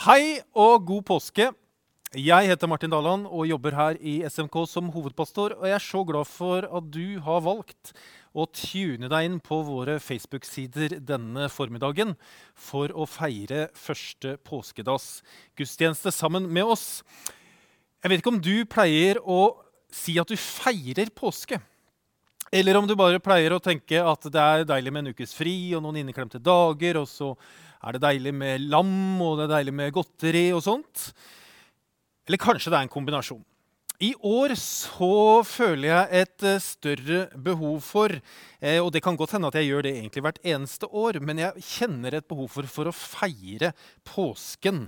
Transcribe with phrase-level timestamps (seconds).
[0.00, 1.50] Hei og god påske.
[2.16, 5.52] Jeg heter Martin Daland og jobber her i SMK som hovedpastor.
[5.58, 7.92] Og jeg er så glad for at du har valgt
[8.32, 12.14] å tune deg inn på våre Facebook-sider denne formiddagen
[12.56, 17.02] for å feire første påskedagsgudstjeneste sammen med oss.
[18.00, 19.42] Jeg vet ikke om du pleier å
[19.92, 21.60] si at du feirer påske.
[22.50, 25.74] Eller om du bare pleier å tenke at det er deilig med en ukes fri
[25.76, 27.34] og noen inneklemte dager, og så
[27.80, 31.10] er det deilig med lam og det er deilig med godteri og sånt.
[32.28, 33.44] Eller kanskje det er en kombinasjon.
[34.00, 39.34] I år så føler jeg et eh, større behov for eh, Og det kan godt
[39.36, 42.64] hende at jeg gjør det egentlig hvert eneste år, men jeg kjenner et behov for,
[42.64, 43.74] for å feire
[44.08, 44.86] påsken.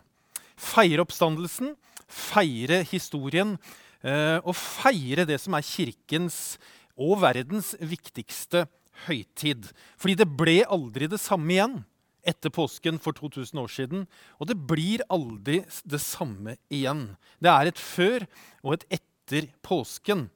[0.56, 1.74] Feire oppstandelsen,
[2.08, 3.58] feire historien
[4.00, 6.56] eh, og feire det som er kirkens
[6.96, 8.64] og verdens viktigste
[9.04, 9.68] høytid.
[10.00, 11.82] Fordi det ble aldri det samme igjen
[12.26, 14.04] etter påsken for 2000 år siden.
[14.38, 17.12] Og det blir aldri det samme igjen.
[17.42, 18.26] Det er et før
[18.62, 20.28] og et etter påsken.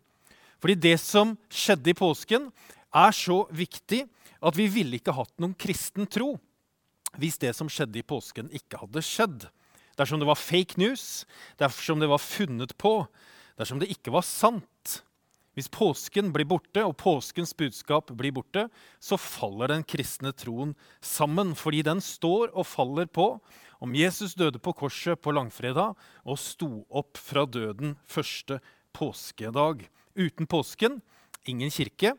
[0.62, 2.51] Fordi det som skjedde i påsken,
[2.97, 4.05] er så viktig
[4.47, 6.37] at vi ville ikke hatt noen kristen tro
[7.17, 9.47] hvis det som skjedde i påsken, ikke hadde skjedd.
[9.97, 11.25] Dersom det var fake news,
[11.56, 13.06] dersom det var funnet på,
[13.56, 14.67] dersom det ikke var sant,
[15.57, 18.67] hvis påsken blir borte, og påskens budskap blir borte,
[19.01, 23.39] så faller den kristne troen sammen, fordi den står og faller på
[23.81, 28.61] om Jesus døde på korset på langfredag og sto opp fra døden første
[28.97, 29.89] påskedag.
[30.17, 31.01] Uten påsken
[31.49, 32.15] ingen kirke.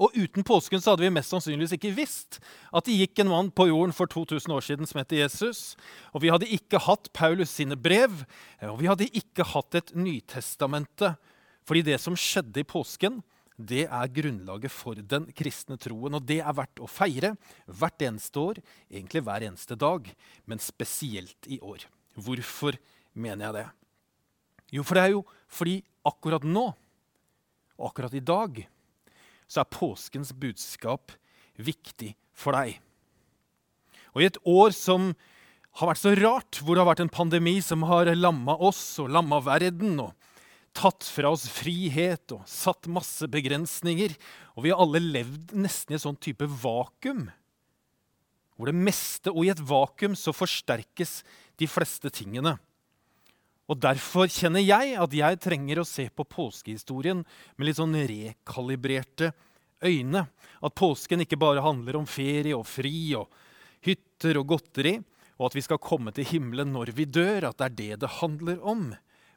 [0.00, 2.40] Og uten påsken så hadde vi mest sannsynligvis ikke visst
[2.72, 5.74] at det gikk en mann på jorden for 2000 år siden som heter Jesus.
[6.12, 8.24] Og vi hadde ikke hatt Paulus sine brev,
[8.64, 11.14] og vi hadde ikke hatt et Nytestamente
[11.66, 13.20] fordi det som skjedde i påsken,
[13.56, 16.16] det er grunnlaget for den kristne troen.
[16.18, 17.34] Og det er verdt å feire
[17.66, 18.60] hvert eneste år,
[18.90, 20.08] egentlig hver eneste dag,
[20.48, 21.86] men spesielt i år.
[22.18, 22.78] Hvorfor
[23.12, 23.66] mener jeg det?
[24.72, 26.70] Jo, for det er jo fordi akkurat nå,
[27.78, 28.62] og akkurat i dag,
[29.50, 31.12] så er påskens budskap
[31.60, 32.78] viktig for deg.
[34.12, 35.12] Og i et år som
[35.80, 39.12] har vært så rart, hvor det har vært en pandemi som har lamma oss og
[39.12, 40.12] lamma verden, og
[40.76, 44.14] tatt fra oss frihet og satt masse begrensninger.
[44.56, 47.28] Og vi har alle levd nesten i et sånn type vakuum.
[48.56, 51.22] Hvor det meste Og i et vakuum så forsterkes
[51.60, 52.56] de fleste tingene.
[53.70, 57.22] Og Derfor kjenner jeg at jeg trenger å se på påskehistorien
[57.56, 59.32] med litt sånn rekalibrerte
[59.84, 60.26] øyne.
[60.62, 63.32] At påsken ikke bare handler om ferie og fri og
[63.82, 64.98] hytter og godteri,
[65.38, 68.12] og at vi skal komme til himmelen når vi dør, at det er det det
[68.20, 68.92] handler om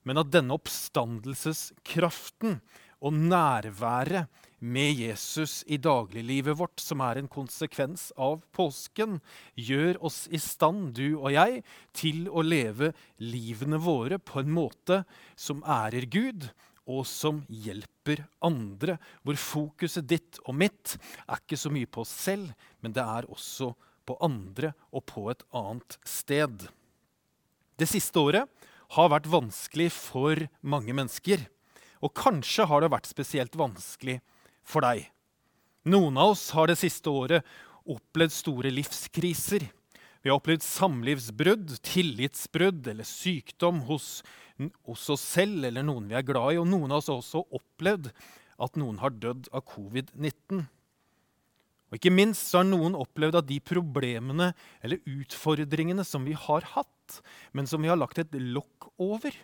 [0.06, 2.60] men at denne oppstandelseskraften
[3.06, 4.28] og nærværet
[4.66, 9.20] med Jesus i dagliglivet vårt, som er en konsekvens av påsken,
[9.54, 11.62] gjør oss i stand, du og jeg,
[11.94, 15.04] til å leve livene våre på en måte
[15.36, 16.50] som ærer Gud,
[16.86, 19.00] og som hjelper andre.
[19.26, 20.94] Hvor fokuset ditt og mitt
[21.26, 22.52] er ikke så mye på oss selv,
[22.82, 23.72] men det er også
[24.06, 26.68] på andre og på et annet sted.
[27.76, 31.48] Det siste året har vært vanskelig for mange mennesker.
[32.06, 34.20] Og kanskje har det vært spesielt vanskelig
[34.66, 35.08] for deg.
[35.90, 37.46] Noen av oss har det siste året
[37.86, 39.68] opplevd store livskriser.
[40.26, 44.24] Vi har opplevd samlivsbrudd, tillitsbrudd eller sykdom hos,
[44.58, 46.62] hos, oss selv eller noen vi er glad i.
[46.62, 48.10] Og noen av oss har også opplevd
[48.66, 50.66] at noen har dødd av covid-19.
[51.90, 54.52] Og ikke minst så har noen opplevd at de problemene
[54.84, 57.20] eller utfordringene som vi har hatt,
[57.54, 59.36] men som vi har lagt et lokk over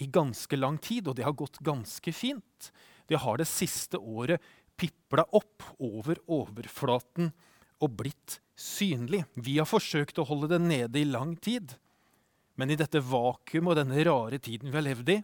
[0.00, 2.70] i ganske lang tid, og det har gått ganske fint,
[3.10, 4.40] det har det siste året
[4.80, 7.32] pipla opp over overflaten
[7.84, 9.26] og blitt synlig.
[9.34, 11.74] Vi har forsøkt å holde det nede i lang tid,
[12.56, 15.18] men i dette vakuumet og denne rare tiden vi har levd i,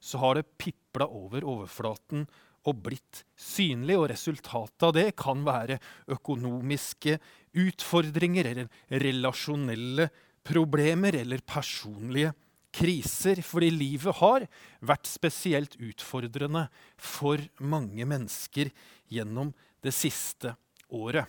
[0.00, 2.26] så har det pipla over overflaten
[2.68, 3.96] og blitt synlig.
[3.98, 5.78] Og resultatet av det kan være
[6.14, 7.18] økonomiske
[7.58, 10.08] utfordringer eller relasjonelle
[10.46, 12.34] problemer eller personlige
[12.74, 13.42] kriser.
[13.44, 14.46] Fordi livet har
[14.80, 18.72] vært spesielt utfordrende for mange mennesker
[19.12, 19.54] gjennom
[19.84, 20.54] det siste
[20.88, 21.26] året.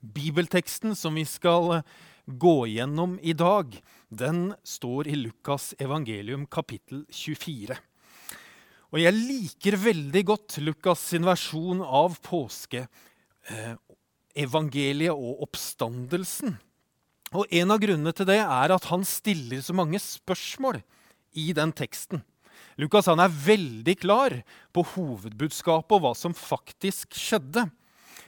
[0.00, 1.80] Bibelteksten som vi skal
[2.26, 3.70] gå gjennom i dag,
[4.08, 7.74] den står i Lukas evangelium kapittel 24.
[8.94, 16.54] Og jeg liker veldig godt Lukas sin versjon av påskeevangeliet eh, og oppstandelsen.
[17.34, 20.82] Og En av grunnene til det er at han stiller så mange spørsmål
[21.36, 22.22] i den teksten.
[22.78, 24.42] Lukas er veldig klar
[24.72, 27.70] på hovedbudskapet og hva som faktisk skjedde.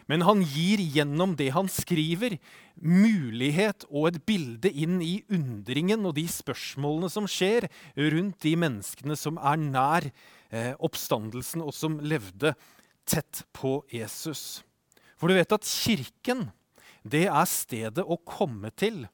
[0.09, 2.39] Men han gir gjennom det han skriver,
[2.81, 7.67] mulighet og et bilde inn i undringen og de spørsmålene som skjer
[8.15, 12.55] rundt de menneskene som er nær eh, oppstandelsen, og som levde
[13.09, 14.63] tett på Jesus.
[15.21, 16.49] For du vet at kirken,
[17.05, 19.05] det er stedet å komme til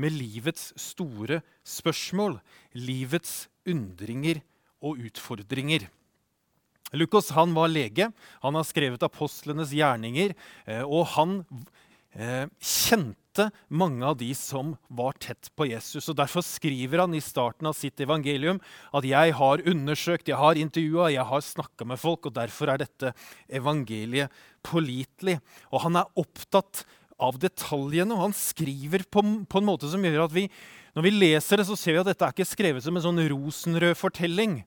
[0.00, 2.38] med livets store spørsmål,
[2.74, 4.40] livets undringer
[4.80, 5.86] og utfordringer.
[6.96, 8.10] Lukas han var lege.
[8.42, 10.34] Han har skrevet apostlenes gjerninger.
[10.66, 11.40] Eh, og han
[12.14, 16.08] eh, kjente mange av de som var tett på Jesus.
[16.10, 18.60] og Derfor skriver han i starten av sitt evangelium
[18.92, 22.78] at 'jeg har undersøkt, jeg har intervjua, jeg har snakka med folk', og derfor er
[22.78, 23.14] dette
[23.48, 24.30] evangeliet
[24.62, 25.40] pålitelig.
[25.72, 26.84] Og han er opptatt
[27.20, 30.48] av detaljene, og han skriver på, på, en måte som gjør at vi,
[30.96, 33.28] når vi leser det, så ser vi at dette er ikke skrevet som en sånn
[33.30, 34.64] rosenrød fortelling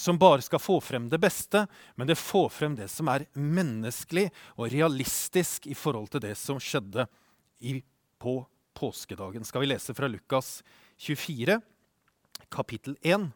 [0.00, 1.66] som bare skal få frem det beste,
[2.00, 6.56] men det får frem det som er menneskelig og realistisk i forhold til det som
[6.62, 7.04] skjedde
[7.60, 7.82] i,
[8.16, 8.38] på
[8.76, 9.44] påskedagen.
[9.44, 10.62] Skal vi lese fra Lukas
[10.96, 11.58] 24,
[12.48, 13.28] kapittel 1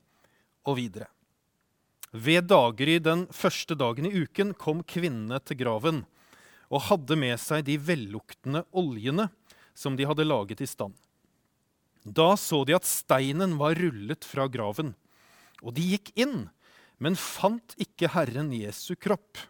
[0.69, 1.10] og videre.
[2.10, 6.02] Ved daggry den første dagen i uken kom kvinnene til graven
[6.70, 9.28] og hadde med seg de velluktende oljene
[9.75, 10.94] som de hadde laget i stand.
[12.02, 14.94] Da så de at steinen var rullet fra graven.
[15.60, 16.48] Og de gikk inn,
[17.00, 19.40] men fant ikke Herren Jesu kropp.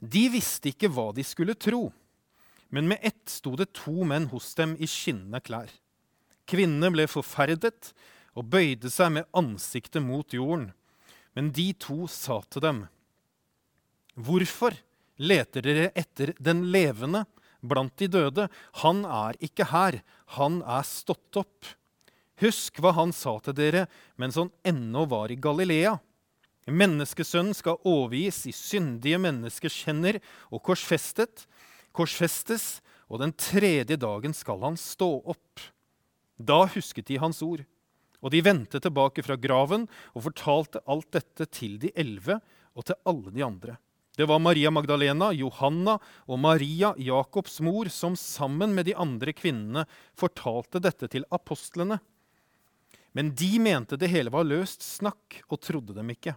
[0.00, 1.88] De visste ikke hva de skulle tro,
[2.68, 5.70] men med ett sto det to menn hos dem i skinnende klær.
[6.46, 7.92] Kvinnene ble forferdet
[8.36, 10.70] og bøyde seg med ansiktet mot jorden.
[11.36, 12.84] Men de to sa til dem,
[14.16, 14.72] Hvorfor
[15.20, 17.26] leter dere etter den levende
[17.60, 18.46] blant de døde?
[18.80, 20.00] Han er ikke her,
[20.38, 21.68] han er stått opp.
[22.42, 23.86] Husk hva han sa til dere
[24.20, 25.94] mens han ennå var i Galilea.
[26.66, 30.18] Menneskesønnen skal overgis i syndige menneskers hender
[30.50, 31.46] og korsfestet,
[31.96, 35.62] korsfestes, og den tredje dagen skal han stå opp.
[36.36, 37.62] Da husket de hans ord,
[38.20, 42.40] og de vendte tilbake fra graven og fortalte alt dette til de elleve
[42.74, 43.76] og til alle de andre.
[44.16, 49.84] Det var Maria Magdalena, Johanna og Maria, Jakobs mor, som sammen med de andre kvinnene
[50.16, 52.00] fortalte dette til apostlene.
[53.16, 56.34] Men de mente det hele var løst snakk og trodde dem ikke.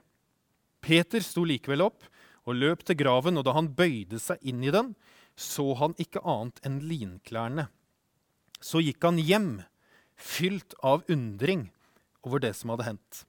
[0.80, 2.06] Peter sto likevel opp
[2.48, 4.94] og løp til graven, og da han bøyde seg inn i den,
[5.36, 7.68] så han ikke annet enn linklærne.
[8.64, 9.52] Så gikk han hjem,
[10.16, 11.68] fylt av undring
[12.28, 13.24] over det som hadde hendt.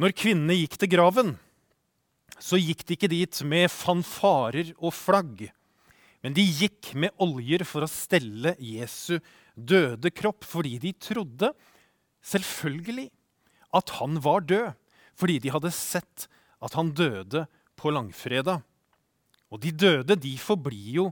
[0.00, 1.36] Når kvinnene gikk til graven,
[2.40, 5.46] så gikk de ikke dit med fanfarer og flagg,
[6.24, 9.20] men de gikk med oljer for å stelle Jesu
[9.56, 11.50] døde kropp fordi de trodde
[12.24, 13.08] selvfølgelig
[13.76, 14.72] at han var død.
[15.16, 16.26] Fordi de hadde sett
[16.62, 18.60] at han døde på langfredag.
[19.52, 21.06] Og de døde, de forblir jo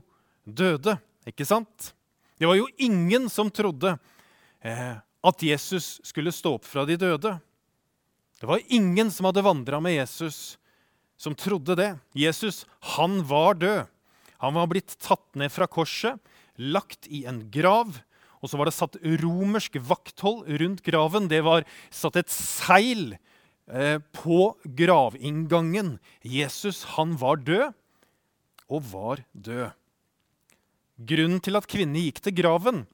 [0.45, 1.93] døde, ikke sant?
[2.37, 3.95] Det var jo ingen som trodde
[4.61, 7.31] eh, at Jesus skulle stå opp fra de døde.
[8.41, 10.57] Det var ingen som hadde vandra med Jesus,
[11.17, 11.93] som trodde det.
[12.13, 12.65] Jesus,
[12.97, 13.85] han var død.
[14.43, 16.19] Han var blitt tatt ned fra korset,
[16.59, 17.95] lagt i en grav,
[18.41, 21.29] og så var det satt romersk vakthold rundt graven.
[21.31, 23.15] Det var satt et seil
[23.69, 25.95] eh, på gravinngangen.
[26.21, 27.73] Jesus han var død,
[28.65, 29.73] og var død.
[30.95, 32.85] Grunnen til at kvinnene gikk til graven,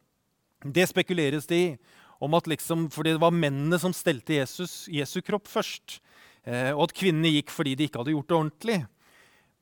[0.66, 1.78] det spekuleres det i.
[2.22, 6.02] om at liksom, Fordi det var mennene som stelte Jesus, Jesu kropp først.
[6.46, 8.78] Eh, og at kvinnene gikk fordi de ikke hadde gjort det ordentlig.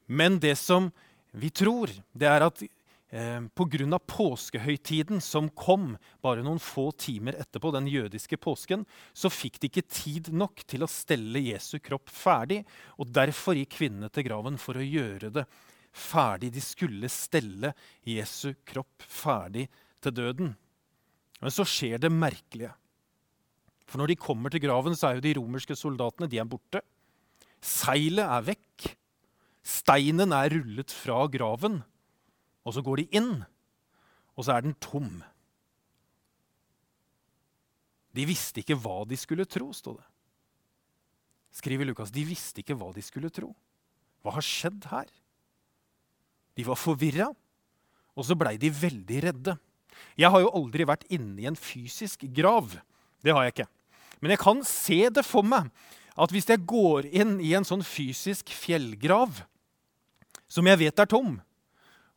[0.07, 0.91] Men det som
[1.31, 2.63] vi tror, det er at
[3.09, 9.59] eh, På påskehøytiden som kom bare noen få timer etterpå, den jødiske påsken, så fikk
[9.59, 12.65] de ikke tid nok til å stelle Jesu kropp ferdig.
[12.97, 15.45] og Derfor gikk kvinnene til graven for å gjøre det
[15.91, 16.51] ferdig.
[16.53, 17.73] De skulle stelle
[18.05, 19.67] Jesu kropp ferdig
[20.01, 20.55] til døden.
[21.39, 22.73] Men så skjer det merkelige.
[23.89, 26.83] For når de kommer til graven, så er jo de romerske soldatene de er borte.
[27.59, 28.91] Seilet er vekk.
[29.65, 31.81] Steinen er rullet fra graven.
[32.67, 33.33] Og så går de inn,
[34.35, 35.21] og så er den tom.
[38.15, 40.07] De visste ikke hva de skulle tro, sto det.
[41.59, 42.11] Skriver Lukas.
[42.13, 43.51] De visste ikke hva de skulle tro.
[44.23, 45.07] Hva har skjedd her?
[46.57, 47.29] De var forvirra,
[48.17, 49.55] og så blei de veldig redde.
[50.19, 52.75] Jeg har jo aldri vært inne i en fysisk grav.
[53.23, 53.69] Det har jeg ikke.
[54.19, 55.69] Men jeg kan se det for meg
[56.19, 59.45] at hvis jeg går inn i en sånn fysisk fjellgrav,
[60.51, 61.37] som jeg vet er tom,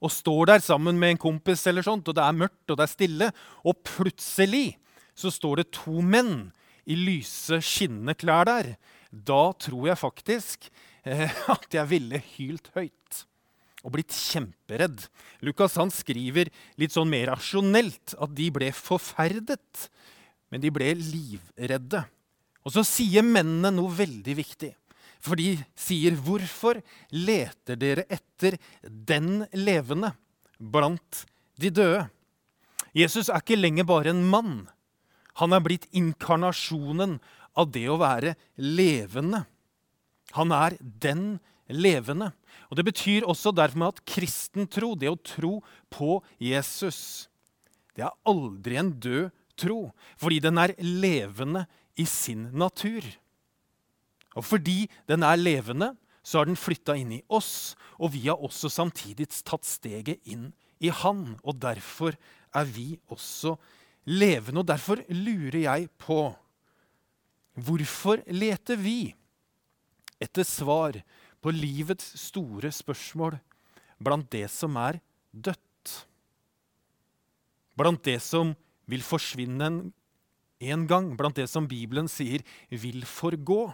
[0.03, 2.87] og står der sammen med en kompis, eller sånt, og det er mørkt og det
[2.87, 3.29] er stille,
[3.63, 4.67] og plutselig
[5.15, 6.51] så står det to menn
[6.91, 8.73] i lyse, skinnende klær der,
[9.13, 10.71] da tror jeg faktisk
[11.07, 13.27] eh, at jeg ville hylt høyt
[13.83, 15.09] og blitt kjemperedd.
[15.43, 19.89] Lukas han skriver litt sånn mer rasjonelt at de ble forferdet,
[20.55, 22.05] men de ble livredde.
[22.63, 24.71] Og så sier mennene noe veldig viktig.
[25.23, 26.83] For de sier, 'Hvorfor
[27.15, 30.13] leter dere etter den levende
[30.59, 31.27] blant
[31.59, 32.11] de døde?'
[32.93, 34.69] Jesus er ikke lenger bare en mann.
[35.41, 37.21] Han er blitt inkarnasjonen
[37.57, 39.47] av det å være levende.
[40.37, 42.33] Han er den levende.
[42.69, 45.63] Og Det betyr også derfor at kristen tro, det å tro
[45.93, 47.29] på Jesus,
[47.97, 53.05] det er aldri en død tro, fordi den er levende i sin natur.
[54.39, 58.41] Og fordi den er levende, så har den flytta inn i oss, og vi har
[58.41, 61.37] også samtidig tatt steget inn i Han.
[61.43, 62.17] Og derfor
[62.55, 63.57] er vi også
[64.07, 64.63] levende.
[64.63, 66.33] Og derfor lurer jeg på
[67.53, 69.13] hvorfor leter vi
[70.23, 70.97] etter svar
[71.43, 73.37] på livets store spørsmål
[74.03, 75.01] blant det som er
[75.33, 75.95] dødt.
[77.79, 78.55] Blant det som
[78.91, 79.69] vil forsvinne
[80.63, 83.73] en, gang, blant det som Bibelen sier vil forgå.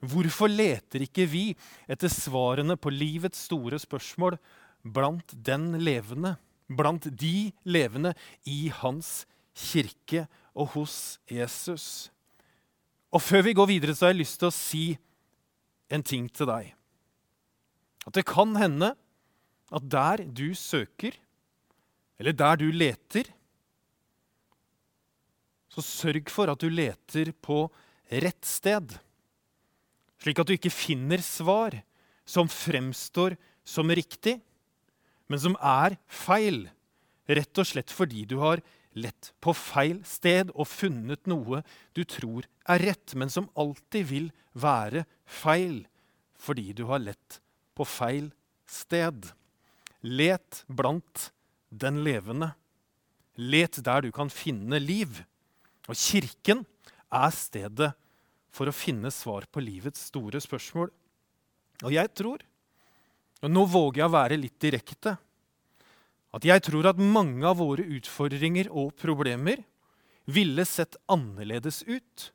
[0.00, 1.44] Hvorfor leter ikke vi
[1.90, 4.38] etter svarene på livets store spørsmål
[4.80, 6.38] blant den levende,
[6.72, 8.14] blant de levende
[8.48, 10.24] i hans kirke
[10.56, 12.08] og hos Jesus?
[13.12, 14.84] Og før vi går videre, så har jeg lyst til å si
[15.90, 16.70] en ting til deg.
[18.06, 18.94] At det kan hende
[19.70, 21.12] at der du søker,
[22.18, 23.28] eller der du leter,
[25.70, 27.62] så sørg for at du leter på
[28.10, 28.96] rett sted,
[30.20, 31.78] slik at du ikke finner svar
[32.28, 33.36] som fremstår
[33.66, 34.38] som riktig,
[35.30, 36.66] men som er feil,
[37.30, 38.62] rett og slett fordi du har
[38.98, 41.62] lett på feil sted og funnet noe
[41.94, 45.84] du tror er rett, men som alltid vil være feil
[46.40, 47.38] fordi du har lett
[47.76, 48.30] på feil
[48.70, 49.28] sted.
[50.00, 51.30] Let blant
[51.68, 52.54] den levende.
[53.36, 55.20] Let der du kan finne liv.
[55.88, 56.64] Og kirken
[57.12, 58.09] er stedet for
[58.50, 60.90] å finne svar på livets store spørsmål.
[61.86, 62.42] Og jeg tror,
[63.40, 65.16] og nå våger jeg å være litt direkte,
[66.30, 69.64] at jeg tror at mange av våre utfordringer og problemer
[70.30, 72.30] ville sett annerledes ut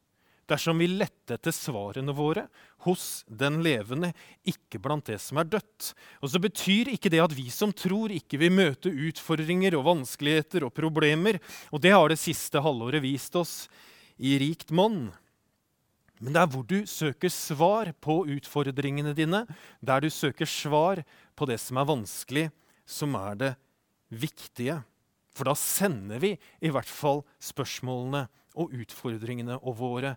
[0.49, 2.45] dersom vi lette etter svarene våre
[2.85, 4.11] hos den levende,
[4.45, 5.93] ikke blant det som er dødt.
[6.21, 10.67] Og så betyr ikke det at vi som tror, ikke vil møte utfordringer og vanskeligheter
[10.67, 11.39] og problemer.
[11.73, 13.55] Og det har det siste halvåret vist oss
[14.21, 15.07] i rikt monn.
[16.23, 19.43] Men det er hvor du søker svar på utfordringene dine,
[19.83, 21.03] der du søker svar
[21.35, 22.45] på det som er vanskelig,
[22.87, 23.53] som er det
[24.09, 24.79] viktige.
[25.35, 30.15] For da sender vi i hvert fall spørsmålene og utfordringene og våre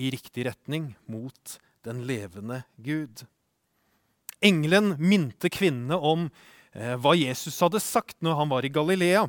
[0.00, 3.26] i riktig retning mot den levende Gud.
[4.40, 6.28] Engelen minte kvinnene om
[6.72, 9.26] eh, hva Jesus hadde sagt når han var i Galilea.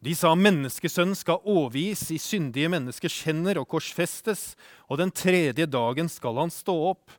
[0.00, 4.54] De sa menneskesønnen skal overgis i syndige menneskers hender og korsfestes,
[4.88, 7.12] og den tredje dagen skal han stå opp.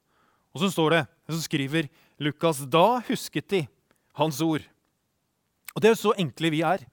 [0.51, 3.61] Og så står det, så skriver Lukas, da husket de
[4.17, 4.65] hans ord.
[5.75, 6.83] Og det er jo så enkle vi er.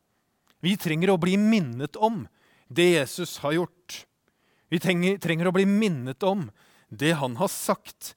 [0.61, 2.27] Vi trenger å bli minnet om
[2.69, 4.03] det Jesus har gjort.
[4.69, 6.51] Vi trenger, trenger, å bli minnet om
[6.93, 8.13] det han har sagt.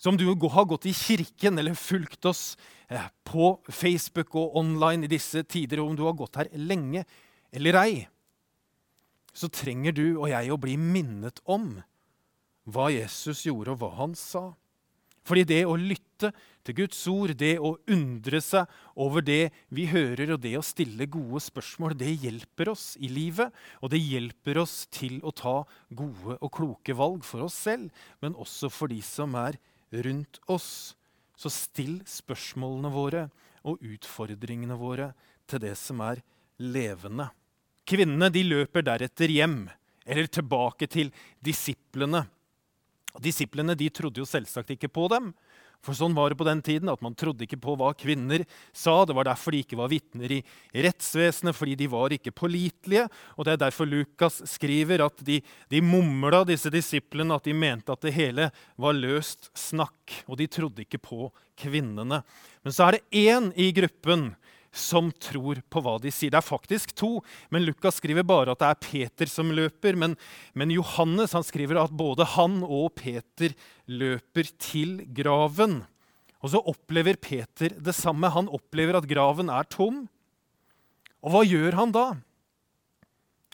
[0.00, 2.54] Som du har gått i kirken eller fulgt oss
[3.24, 7.04] på Facebook og online i disse tider, om du har gått her lenge
[7.54, 7.94] eller ei,
[9.34, 11.78] så trenger du og jeg å bli minnet om
[12.70, 14.52] hva Jesus gjorde, og hva han sa.
[15.24, 16.30] Fordi det å lytte
[16.64, 18.68] til Guds ord, det å undre seg
[19.00, 23.52] over det vi hører, og det å stille gode spørsmål, det hjelper oss i livet.
[23.80, 25.56] Og det hjelper oss til å ta
[25.96, 27.88] gode og kloke valg for oss selv,
[28.24, 29.58] men også for de som er
[30.04, 30.94] rundt oss.
[31.36, 33.24] Så still spørsmålene våre
[33.64, 35.12] og utfordringene våre
[35.50, 36.20] til det som er
[36.62, 37.28] levende.
[37.84, 39.64] Kvinnene de løper deretter hjem,
[40.06, 41.10] eller tilbake til
[41.44, 42.24] disiplene.
[43.22, 45.32] Disiplene de trodde jo selvsagt ikke på dem.
[45.84, 49.02] For sånn var det på den tiden, at man trodde ikke på hva kvinner sa.
[49.04, 50.40] Det var derfor de ikke var vitner i
[50.72, 53.06] rettsvesenet, fordi de var ikke pålitelige.
[53.36, 57.92] Og det er derfor Lukas skriver at de, de mumla, disse disiplene, at de mente
[57.92, 58.48] at det hele
[58.80, 60.22] var løst snakk.
[60.24, 61.28] Og de trodde ikke på
[61.60, 62.22] kvinnene.
[62.64, 64.32] Men så er det én i gruppen
[64.74, 66.32] som tror på hva de sier.
[66.34, 67.20] Det er faktisk to,
[67.54, 69.96] men Lukas skriver bare at det er Peter som løper.
[69.98, 70.18] Men,
[70.52, 73.54] men Johannes han skriver at både han og Peter
[73.86, 75.82] løper til graven.
[76.42, 78.28] Og så opplever Peter det samme.
[78.34, 80.04] Han opplever at graven er tom.
[81.24, 82.06] Og hva gjør han da?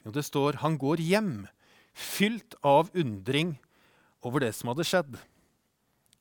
[0.01, 1.33] Jo, det står han går hjem,
[1.93, 3.55] fylt av undring
[4.25, 5.19] over det som hadde skjedd.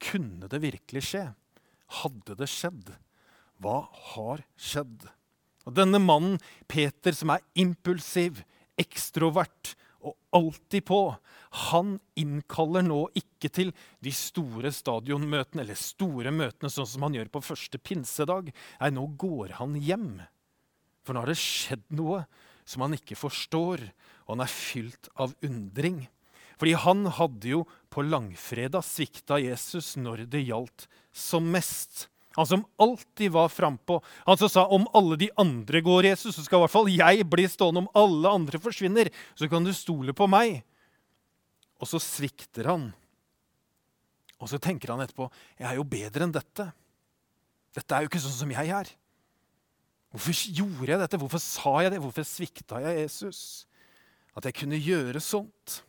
[0.01, 1.27] kunne det virkelig skje?
[2.01, 2.95] Hadde det skjedd?
[3.61, 5.05] Hva har skjedd?
[5.69, 6.39] Og denne mannen,
[6.71, 8.41] Peter, som er impulsiv,
[8.81, 11.01] ekstrovert og alltid på,
[11.69, 17.33] han innkaller nå ikke til de store stadionmøtene eller store møtene sånn som han gjør
[17.35, 18.49] på første pinsedag.
[18.81, 20.23] Nei, nå går han hjem.
[21.05, 22.23] For nå har det skjedd noe
[22.69, 23.83] som han ikke forstår,
[24.25, 26.05] og han er fylt av undring.
[26.61, 27.61] Fordi han hadde jo
[27.93, 32.07] på langfredag svikta Jesus når det gjaldt som mest.
[32.39, 33.99] Han som alltid var frampå.
[34.27, 37.27] Han som sa om alle de andre går, Jesus, så skal i hvert fall jeg
[37.27, 37.83] bli stående.
[37.83, 40.61] Om alle andre forsvinner, så kan du stole på meg.
[41.83, 42.91] Og så svikter han.
[44.41, 45.27] Og så tenker han etterpå
[45.59, 46.71] jeg er jo bedre enn dette.
[47.77, 48.89] Dette er jo ikke sånn som jeg er.
[50.11, 51.21] Hvorfor gjorde jeg dette?
[51.23, 52.01] Hvorfor sa jeg det?
[52.03, 53.43] Hvorfor svikta jeg Jesus?
[54.39, 55.81] At jeg kunne gjøre sånt.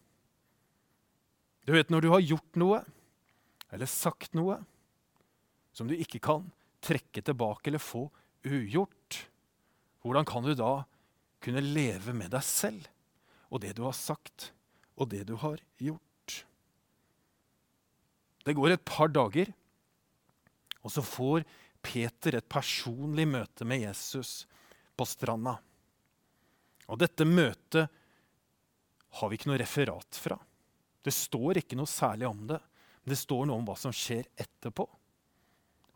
[1.66, 2.82] Du vet når du har gjort noe
[3.72, 4.60] eller sagt noe
[5.72, 6.48] som du ikke kan
[6.84, 8.08] trekke tilbake eller få
[8.48, 9.20] ugjort,
[10.01, 10.82] hvordan kan du da
[11.42, 12.88] kunne leve med deg selv
[13.51, 14.51] og det du har sagt
[14.98, 16.46] og det du har gjort?
[18.42, 19.51] Det går et par dager,
[20.82, 21.44] og så får
[21.82, 24.48] Peter et personlig møte med Jesus
[24.98, 25.60] på stranda.
[26.90, 28.00] Og dette møtet
[29.20, 30.38] har vi ikke noe referat fra.
[31.01, 32.58] Det står ikke noe særlig om det,
[33.01, 34.88] men det står noe om hva som skjer etterpå.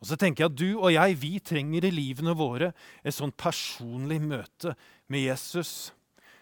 [0.02, 2.72] Og så tenker jeg at Du og jeg vi trenger i livene våre
[3.02, 4.76] et sånt personlig møte
[5.12, 5.94] med Jesus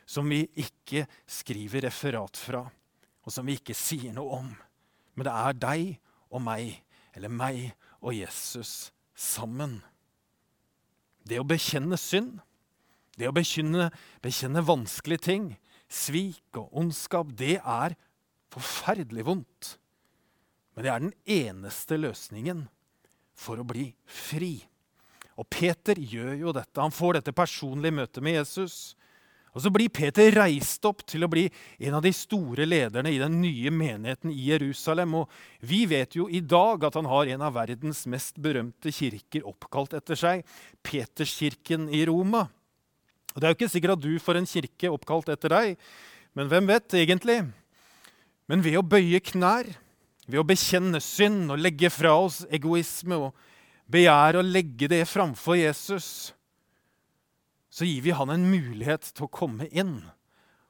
[0.10, 2.64] som vi ikke skriver referat fra,
[3.24, 4.50] og som vi ikke sier noe om.
[5.16, 5.84] Men det er deg
[6.34, 6.74] og meg,
[7.16, 7.70] eller meg
[8.02, 9.80] og Jesus sammen.
[11.24, 12.42] Det å bekjenne synd,
[13.16, 13.92] det å bekjenne,
[14.24, 15.52] bekjenne vanskelige ting,
[15.88, 17.96] svik og ondskap, det er
[18.54, 19.76] forferdelig vondt.
[20.74, 22.66] Men det er den eneste løsningen
[23.36, 24.56] for å bli fri.
[25.40, 26.82] Og Peter gjør jo dette.
[26.82, 28.94] Han får dette personlige møtet med Jesus.
[29.54, 31.46] Og Så blir Peter reist opp til å bli
[31.86, 35.14] en av de store lederne i den nye menigheten i Jerusalem.
[35.22, 35.30] Og
[35.62, 39.94] vi vet jo i dag at han har en av verdens mest berømte kirker oppkalt
[39.98, 40.42] etter seg,
[40.82, 42.48] Peterskirken i Roma.
[43.34, 45.78] Og Det er jo ikke sikkert at du får en kirke oppkalt etter deg,
[46.34, 47.40] men hvem vet egentlig?
[48.50, 49.70] Men ved å bøye knær,
[50.28, 53.44] ved å bekjenne synd og legge fra oss egoisme og
[53.92, 56.34] begjære å legge det framfor Jesus,
[57.74, 59.98] så gir vi han en mulighet til å komme inn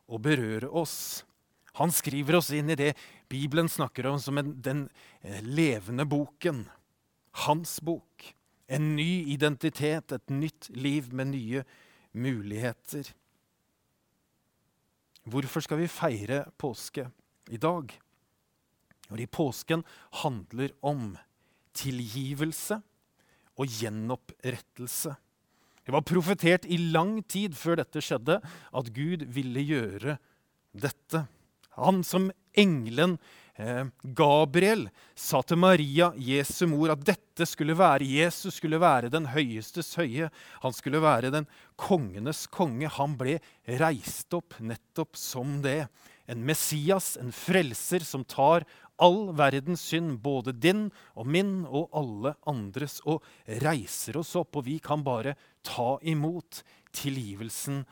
[0.08, 1.24] og berøre oss.
[1.80, 2.94] Han skriver oss inn i det
[3.32, 4.86] Bibelen snakker om som en, den
[5.22, 6.68] eh, levende boken.
[7.46, 8.30] Hans bok.
[8.70, 11.64] En ny identitet, et nytt liv med nye
[12.14, 13.10] muligheter.
[15.28, 17.10] Hvorfor skal vi feire påske?
[17.52, 17.92] i dag.
[19.10, 19.84] Fordi påsken
[20.24, 21.14] handler om
[21.78, 22.80] tilgivelse
[23.60, 25.14] og gjenopprettelse.
[25.84, 30.18] Det var profetert i lang tid før dette skjedde, at Gud ville gjøre
[30.72, 31.26] dette.
[31.76, 33.18] Han som engelen
[33.58, 34.88] eh, Gabriel
[35.18, 40.30] sa til Maria, Jesu mor, at dette skulle være Jesus skulle være den høyestes høye.
[40.64, 42.88] Han skulle være den kongenes konge.
[42.88, 43.40] Han ble
[43.82, 45.82] reist opp nettopp som det
[46.32, 48.64] en Messias, en frelser, som tar
[49.02, 53.24] all verdens synd, både din og min og alle andres, og
[53.64, 54.60] reiser oss opp.
[54.60, 56.62] Og vi kan bare ta imot
[56.94, 57.84] tilgivelsen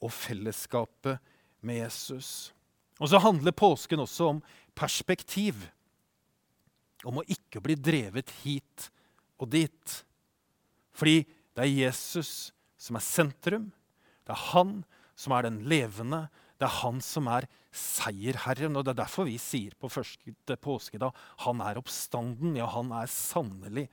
[0.00, 1.20] og fellesskapet
[1.64, 2.52] med Jesus.
[3.00, 4.42] Og så handler påsken også om
[4.76, 5.68] perspektiv.
[7.04, 8.90] Om å ikke bli drevet hit
[9.40, 9.96] og dit.
[10.92, 11.22] Fordi
[11.56, 13.70] det er Jesus som er sentrum.
[14.28, 14.82] Det er han
[15.16, 16.26] som er den levende.
[16.60, 18.76] Det er han som er seierherren.
[18.76, 22.56] Og det er derfor vi sier på første påskedag han er oppstanden.
[22.58, 23.88] Ja, han er sannelig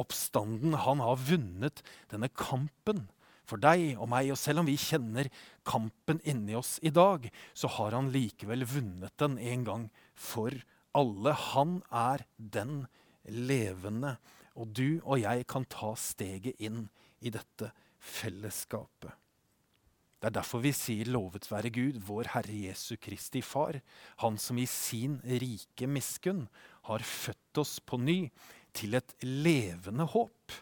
[0.00, 0.76] oppstanden.
[0.84, 3.06] Han har vunnet denne kampen
[3.48, 4.32] for deg og meg.
[4.34, 5.30] Og selv om vi kjenner
[5.66, 10.54] kampen inni oss i dag, så har han likevel vunnet den en gang for
[10.96, 11.34] alle.
[11.54, 12.84] Han er den
[13.24, 14.16] levende.
[14.54, 16.86] Og du og jeg kan ta steget inn
[17.24, 19.12] i dette fellesskapet.
[20.20, 23.80] Det er derfor vi sier 'lovet være Gud, vår Herre Jesu Kristi Far',
[24.18, 26.48] Han som i sin rike miskunn
[26.84, 28.30] har født oss på ny
[28.72, 30.52] til et levende håp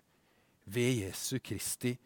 [0.67, 1.99] ved Jesu Kristi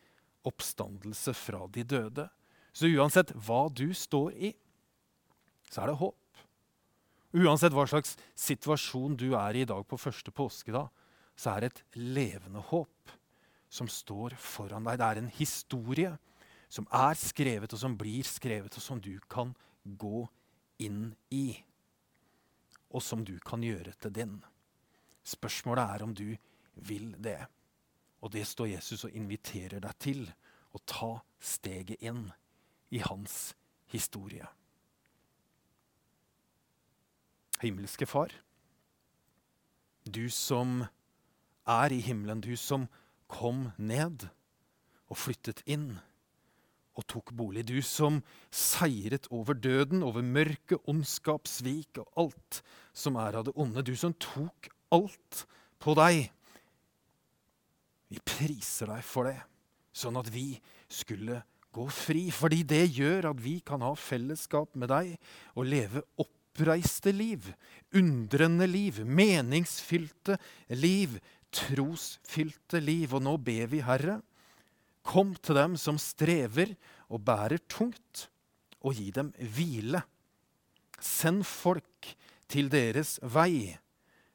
[0.47, 2.29] oppstandelse fra de døde.
[2.73, 4.53] Så uansett hva du står i,
[5.71, 6.43] så er det håp.
[7.37, 10.89] Uansett hva slags situasjon du er i i dag på første påskedag,
[11.37, 13.17] så er det et levende håp
[13.69, 15.01] som står foran deg.
[15.01, 16.13] Det er en historie
[16.69, 20.27] som er skrevet, og som blir skrevet, og som du kan gå
[20.83, 21.57] inn i.
[22.91, 24.37] Og som du kan gjøre til din.
[25.27, 26.37] Spørsmålet er om du
[26.89, 27.41] vil det.
[28.21, 30.27] Og det står Jesus og inviterer deg til
[30.75, 32.29] å ta steget inn
[32.91, 33.55] i hans
[33.93, 34.47] historie.
[37.63, 38.35] Himmelske Far,
[40.05, 40.85] du som
[41.67, 42.87] er i himmelen, du som
[43.27, 44.29] kom ned
[45.09, 45.97] og flyttet inn
[46.97, 47.67] og tok bolig.
[47.69, 48.23] Du som
[48.55, 52.63] seiret over døden, over mørke, ondskap, svik og alt
[52.97, 53.85] som er av det onde.
[53.85, 55.45] Du som tok alt
[55.83, 56.25] på deg.
[58.09, 59.39] Vi priser deg for det,
[59.97, 60.55] sånn at vi
[60.89, 61.43] skulle
[61.77, 62.29] gå fri.
[62.33, 65.17] Fordi det gjør at vi kan ha fellesskap med deg
[65.57, 67.51] og leve oppreiste liv,
[67.97, 70.39] undrende liv, meningsfylte
[70.73, 71.19] liv,
[71.53, 73.13] trosfylte liv.
[73.13, 74.21] Og nå ber vi, Herre,
[75.07, 76.75] kom til dem som strever
[77.07, 78.27] og bærer tungt,
[78.83, 80.03] og gi dem hvile.
[81.03, 82.13] Send folk
[82.51, 83.77] til deres vei,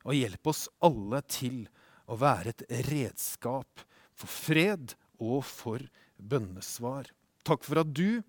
[0.03, 1.63] og hjelp oss alle til
[2.11, 3.85] å være et redskap
[4.17, 5.83] for fred og for
[6.17, 7.09] bønnesvar.
[7.47, 8.21] Takk for at du,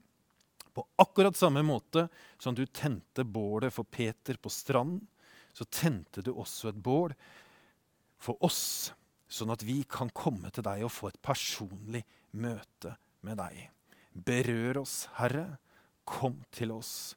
[0.73, 2.07] på akkurat samme måte
[2.41, 5.03] som du tente bålet for Peter på stranden,
[5.53, 7.13] så tente du også et bål
[8.23, 8.93] for oss,
[9.33, 12.05] sånn at vi kan komme til deg og få et personlig
[12.37, 13.69] møte med deg.
[14.13, 15.57] Berør oss, Herre.
[16.05, 17.15] Kom til oss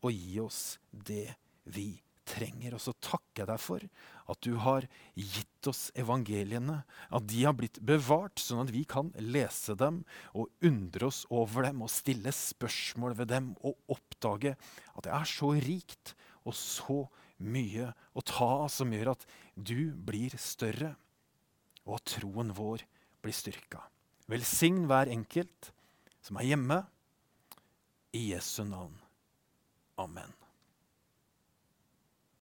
[0.00, 1.34] og gi oss det
[1.68, 1.90] vi
[2.28, 2.76] trenger.
[2.76, 3.84] Og så takker jeg deg for
[4.28, 6.82] at du har gitt oss evangeliene.
[7.14, 10.02] At de har blitt bevart, sånn at vi kan lese dem
[10.34, 14.54] og undre oss over dem og stille spørsmål ved dem og oppdage
[14.94, 17.02] at det er så rikt og så
[17.38, 20.96] mye å ta av som gjør at du blir større,
[21.88, 22.84] og at troen vår
[23.24, 23.80] blir styrka.
[24.28, 25.72] Velsign hver enkelt
[26.20, 26.82] som er hjemme.
[28.12, 28.96] I Jesu navn.
[29.98, 30.32] Amen.